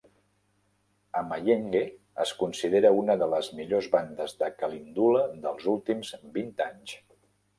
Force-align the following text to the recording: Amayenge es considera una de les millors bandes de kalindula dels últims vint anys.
Amayenge 1.19 1.81
es 2.23 2.31
considera 2.39 2.91
una 3.01 3.17
de 3.23 3.27
les 3.35 3.49
millors 3.59 3.91
bandes 3.97 4.33
de 4.41 4.49
kalindula 4.63 5.23
dels 5.47 5.71
últims 5.75 6.13
vint 6.39 6.53
anys. 6.69 6.99